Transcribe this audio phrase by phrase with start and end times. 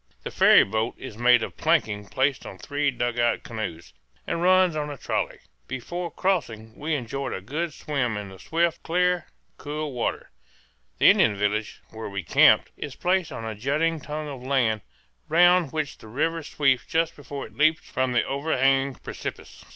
[0.23, 3.93] The ferry boat is made of planking placed on three dugout canoes,
[4.25, 5.37] and runs on a trolley.
[5.67, 9.27] Before crossing we enjoyed a good swim in the swift, clear,
[9.59, 10.31] cool water.
[10.97, 14.81] The Indian village, where we camped, is placed on a jutting tongue of land
[15.29, 19.63] round which the river sweeps just before it leaps from the over hanging precipice.